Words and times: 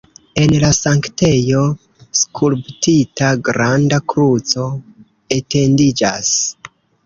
En 0.43 0.53
la 0.61 0.69
sanktejo 0.77 1.61
skulptita 2.21 3.31
granda 3.51 4.03
kruco 4.15 4.69
etendiĝas. 5.41 6.37